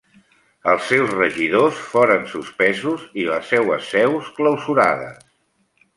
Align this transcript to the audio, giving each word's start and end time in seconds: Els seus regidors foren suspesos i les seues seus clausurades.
Els 0.71 0.87
seus 0.91 1.11
regidors 1.19 1.83
foren 1.91 2.25
suspesos 2.33 3.03
i 3.25 3.27
les 3.29 3.49
seues 3.53 3.93
seus 3.95 4.33
clausurades. 4.39 5.25